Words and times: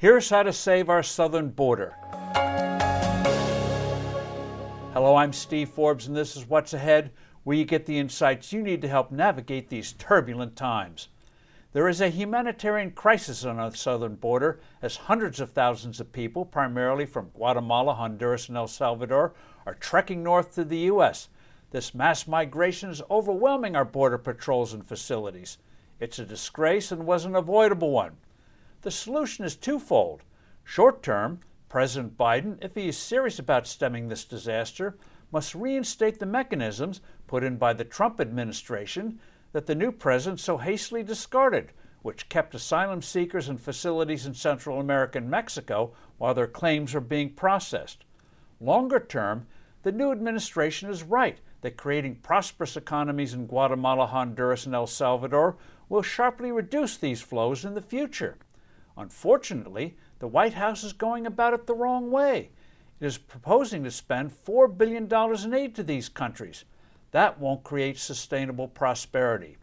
Here's 0.00 0.30
how 0.30 0.44
to 0.44 0.52
save 0.54 0.88
our 0.88 1.02
southern 1.02 1.50
border. 1.50 1.94
Hello, 4.94 5.14
I'm 5.14 5.34
Steve 5.34 5.68
Forbes, 5.68 6.06
and 6.06 6.16
this 6.16 6.36
is 6.36 6.48
What's 6.48 6.72
Ahead, 6.72 7.10
where 7.44 7.58
you 7.58 7.66
get 7.66 7.84
the 7.84 7.98
insights 7.98 8.50
you 8.50 8.62
need 8.62 8.80
to 8.80 8.88
help 8.88 9.12
navigate 9.12 9.68
these 9.68 9.92
turbulent 9.92 10.56
times. 10.56 11.08
There 11.74 11.86
is 11.86 12.00
a 12.00 12.08
humanitarian 12.08 12.92
crisis 12.92 13.44
on 13.44 13.58
our 13.58 13.74
southern 13.74 14.14
border 14.14 14.58
as 14.80 14.96
hundreds 14.96 15.38
of 15.38 15.50
thousands 15.50 16.00
of 16.00 16.14
people, 16.14 16.46
primarily 16.46 17.04
from 17.04 17.28
Guatemala, 17.34 17.92
Honduras, 17.92 18.48
and 18.48 18.56
El 18.56 18.68
Salvador, 18.68 19.34
are 19.66 19.74
trekking 19.74 20.22
north 20.22 20.54
to 20.54 20.64
the 20.64 20.78
U.S. 20.78 21.28
This 21.72 21.94
mass 21.94 22.26
migration 22.26 22.88
is 22.88 23.02
overwhelming 23.10 23.76
our 23.76 23.84
border 23.84 24.16
patrols 24.16 24.72
and 24.72 24.82
facilities. 24.82 25.58
It's 26.00 26.18
a 26.18 26.24
disgrace 26.24 26.90
and 26.90 27.04
was 27.04 27.26
an 27.26 27.36
avoidable 27.36 27.90
one. 27.90 28.16
The 28.82 28.90
solution 28.90 29.44
is 29.44 29.56
twofold. 29.56 30.22
Short 30.64 31.02
term, 31.02 31.40
President 31.68 32.16
Biden, 32.16 32.56
if 32.64 32.74
he 32.74 32.88
is 32.88 32.96
serious 32.96 33.38
about 33.38 33.66
stemming 33.66 34.08
this 34.08 34.24
disaster, 34.24 34.96
must 35.30 35.54
reinstate 35.54 36.18
the 36.18 36.24
mechanisms 36.24 37.02
put 37.26 37.44
in 37.44 37.58
by 37.58 37.74
the 37.74 37.84
Trump 37.84 38.20
administration 38.20 39.20
that 39.52 39.66
the 39.66 39.74
new 39.74 39.92
president 39.92 40.40
so 40.40 40.56
hastily 40.56 41.02
discarded, 41.02 41.72
which 42.00 42.30
kept 42.30 42.54
asylum 42.54 43.02
seekers 43.02 43.50
in 43.50 43.58
facilities 43.58 44.24
in 44.24 44.32
Central 44.32 44.80
America 44.80 45.18
and 45.18 45.28
Mexico 45.28 45.92
while 46.16 46.32
their 46.32 46.46
claims 46.46 46.94
were 46.94 47.00
being 47.00 47.34
processed. 47.34 48.04
Longer 48.60 48.98
term, 48.98 49.46
the 49.82 49.92
new 49.92 50.10
administration 50.10 50.88
is 50.88 51.02
right 51.02 51.38
that 51.60 51.76
creating 51.76 52.16
prosperous 52.16 52.78
economies 52.78 53.34
in 53.34 53.46
Guatemala, 53.46 54.06
Honduras, 54.06 54.64
and 54.64 54.74
El 54.74 54.86
Salvador 54.86 55.58
will 55.90 56.02
sharply 56.02 56.50
reduce 56.50 56.96
these 56.96 57.20
flows 57.20 57.66
in 57.66 57.74
the 57.74 57.82
future. 57.82 58.38
Unfortunately, 58.96 59.96
the 60.18 60.28
White 60.28 60.54
House 60.54 60.84
is 60.84 60.92
going 60.92 61.26
about 61.26 61.54
it 61.54 61.66
the 61.66 61.74
wrong 61.74 62.10
way. 62.10 62.50
It 63.00 63.06
is 63.06 63.18
proposing 63.18 63.82
to 63.84 63.90
spend 63.90 64.30
$4 64.30 64.76
billion 64.76 65.08
in 65.44 65.54
aid 65.54 65.74
to 65.76 65.82
these 65.82 66.08
countries. 66.08 66.64
That 67.12 67.40
won't 67.40 67.64
create 67.64 67.98
sustainable 67.98 68.68
prosperity. 68.68 69.56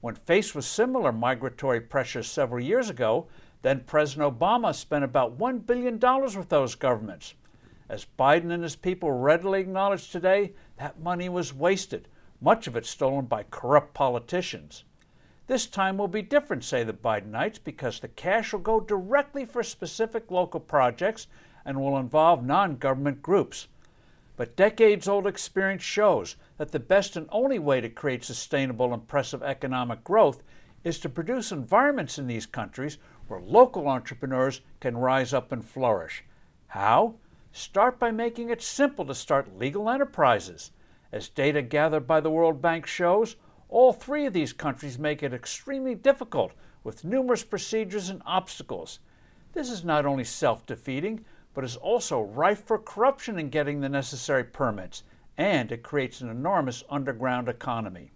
When 0.00 0.14
faced 0.14 0.54
with 0.54 0.64
similar 0.64 1.12
migratory 1.12 1.80
pressures 1.80 2.26
several 2.26 2.64
years 2.64 2.88
ago, 2.88 3.26
then 3.62 3.80
President 3.80 4.38
Obama 4.38 4.74
spent 4.74 5.04
about 5.04 5.38
$1 5.38 5.66
billion 5.66 5.98
with 5.98 6.48
those 6.48 6.74
governments. 6.74 7.34
As 7.90 8.06
Biden 8.18 8.52
and 8.52 8.62
his 8.62 8.76
people 8.76 9.10
readily 9.10 9.60
acknowledge 9.60 10.10
today, 10.10 10.52
that 10.76 11.00
money 11.00 11.28
was 11.28 11.52
wasted, 11.52 12.08
much 12.40 12.66
of 12.66 12.76
it 12.76 12.86
stolen 12.86 13.26
by 13.26 13.44
corrupt 13.50 13.92
politicians. 13.92 14.84
This 15.50 15.66
time 15.66 15.98
will 15.98 16.06
be 16.06 16.22
different, 16.22 16.62
say 16.62 16.84
the 16.84 16.92
Bidenites, 16.92 17.58
because 17.58 17.98
the 17.98 18.06
cash 18.06 18.52
will 18.52 18.60
go 18.60 18.78
directly 18.78 19.44
for 19.44 19.64
specific 19.64 20.30
local 20.30 20.60
projects 20.60 21.26
and 21.64 21.80
will 21.80 21.98
involve 21.98 22.44
non 22.44 22.76
government 22.76 23.20
groups. 23.20 23.66
But 24.36 24.54
decades 24.54 25.08
old 25.08 25.26
experience 25.26 25.82
shows 25.82 26.36
that 26.56 26.70
the 26.70 26.78
best 26.78 27.16
and 27.16 27.26
only 27.32 27.58
way 27.58 27.80
to 27.80 27.88
create 27.88 28.22
sustainable, 28.22 28.94
impressive 28.94 29.42
economic 29.42 30.04
growth 30.04 30.40
is 30.84 31.00
to 31.00 31.08
produce 31.08 31.50
environments 31.50 32.16
in 32.16 32.28
these 32.28 32.46
countries 32.46 32.98
where 33.26 33.40
local 33.40 33.88
entrepreneurs 33.88 34.60
can 34.78 34.96
rise 34.96 35.34
up 35.34 35.50
and 35.50 35.64
flourish. 35.64 36.22
How? 36.68 37.16
Start 37.50 37.98
by 37.98 38.12
making 38.12 38.50
it 38.50 38.62
simple 38.62 39.04
to 39.04 39.16
start 39.16 39.58
legal 39.58 39.90
enterprises. 39.90 40.70
As 41.10 41.28
data 41.28 41.60
gathered 41.60 42.06
by 42.06 42.20
the 42.20 42.30
World 42.30 42.62
Bank 42.62 42.86
shows, 42.86 43.34
all 43.70 43.92
three 43.92 44.26
of 44.26 44.32
these 44.32 44.52
countries 44.52 44.98
make 44.98 45.22
it 45.22 45.32
extremely 45.32 45.94
difficult 45.94 46.52
with 46.82 47.04
numerous 47.04 47.44
procedures 47.44 48.08
and 48.08 48.20
obstacles. 48.26 48.98
This 49.52 49.70
is 49.70 49.84
not 49.84 50.06
only 50.06 50.24
self 50.24 50.66
defeating, 50.66 51.24
but 51.54 51.64
is 51.64 51.76
also 51.76 52.20
rife 52.20 52.64
for 52.64 52.78
corruption 52.78 53.38
in 53.38 53.48
getting 53.48 53.80
the 53.80 53.88
necessary 53.88 54.44
permits, 54.44 55.04
and 55.38 55.72
it 55.72 55.82
creates 55.82 56.20
an 56.20 56.28
enormous 56.28 56.84
underground 56.90 57.48
economy. 57.48 58.12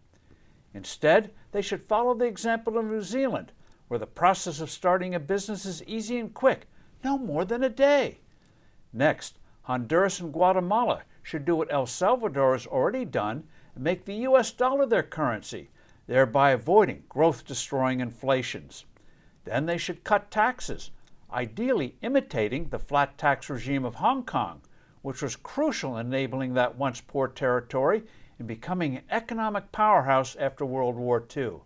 Instead, 0.72 1.32
they 1.53 1.62
should 1.62 1.82
follow 1.82 2.14
the 2.14 2.26
example 2.26 2.76
of 2.76 2.84
New 2.84 3.03
Zealand, 3.03 3.53
where 3.88 3.98
the 3.98 4.06
process 4.06 4.60
of 4.60 4.70
starting 4.70 5.14
a 5.14 5.20
business 5.20 5.64
is 5.64 5.84
easy 5.84 6.19
and 6.19 6.34
quick, 6.34 6.66
no 7.04 7.16
more 7.16 7.44
than 7.44 7.62
a 7.62 7.69
day. 7.69 8.19
Next, 8.93 9.38
Honduras 9.62 10.20
and 10.20 10.32
Guatemala 10.32 11.03
should 11.22 11.44
do 11.44 11.56
what 11.56 11.72
El 11.72 11.87
Salvador 11.87 12.53
has 12.53 12.66
already 12.66 13.04
done 13.04 13.44
make 13.81 14.05
the 14.05 14.15
US 14.29 14.53
dollar 14.53 14.87
their 14.87 15.03
currency, 15.03 15.71
thereby 16.07 16.51
avoiding 16.51 17.05
growth 17.09 17.47
destroying 17.47 18.01
inflations. 18.01 18.85
Then 19.45 19.67
they 19.67 19.79
should 19.79 20.05
cut 20.05 20.31
taxes, 20.31 20.91
ideally 21.33 21.97
imitating 22.03 22.69
the 22.69 22.79
flat 22.79 23.19
tax 23.19 23.51
regime 23.51 23.85
of 23.85 23.97
Hong 23.97 24.25
Kong, 24.25 24.62
which 25.03 25.21
was 25.21 25.37
crucial 25.37 25.97
in 25.97 26.07
enabling 26.07 26.55
that 26.55 26.77
once 26.77 27.01
poor 27.01 27.29
territory 27.29 28.05
in 28.39 28.47
becoming 28.47 28.97
an 28.97 29.05
economic 29.11 29.71
powerhouse 29.73 30.37
after 30.37 30.65
World 30.65 30.97
War 30.97 31.25
II. 31.37 31.61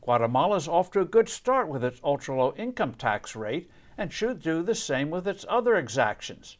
Guatemala's 0.00 0.68
off 0.68 0.90
to 0.92 1.00
a 1.00 1.04
good 1.04 1.28
start 1.28 1.68
with 1.68 1.82
its 1.82 2.00
ultra 2.04 2.36
low 2.36 2.54
income 2.56 2.94
tax 2.94 3.34
rate 3.34 3.68
and 3.98 4.12
should 4.12 4.40
do 4.40 4.62
the 4.62 4.74
same 4.74 5.10
with 5.10 5.26
its 5.26 5.44
other 5.48 5.74
exactions. 5.76 6.58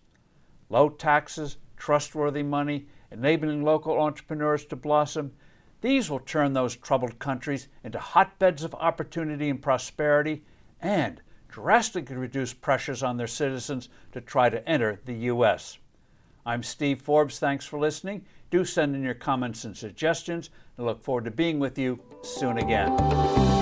Low 0.68 0.88
taxes, 0.88 1.56
trustworthy 1.76 2.42
money, 2.42 2.88
enabling 3.16 3.62
local 3.62 4.00
entrepreneurs 4.00 4.64
to 4.66 4.76
blossom, 4.76 5.32
these 5.80 6.10
will 6.10 6.20
turn 6.20 6.52
those 6.52 6.76
troubled 6.76 7.18
countries 7.18 7.68
into 7.84 7.98
hotbeds 7.98 8.64
of 8.64 8.74
opportunity 8.74 9.48
and 9.48 9.60
prosperity 9.60 10.42
and 10.80 11.20
drastically 11.48 12.16
reduce 12.16 12.52
pressures 12.52 13.02
on 13.02 13.16
their 13.16 13.26
citizens 13.26 13.88
to 14.12 14.20
try 14.20 14.48
to 14.48 14.66
enter 14.68 15.00
the 15.04 15.14
U.S. 15.14 15.78
I'm 16.44 16.62
Steve 16.62 17.00
Forbes. 17.00 17.38
Thanks 17.38 17.66
for 17.66 17.78
listening. 17.78 18.24
Do 18.50 18.64
send 18.64 18.94
in 18.94 19.02
your 19.02 19.14
comments 19.14 19.64
and 19.64 19.76
suggestions. 19.76 20.50
I 20.78 20.82
look 20.82 21.02
forward 21.02 21.24
to 21.24 21.30
being 21.30 21.58
with 21.58 21.78
you 21.78 21.98
soon 22.22 22.58
again. 22.58 23.55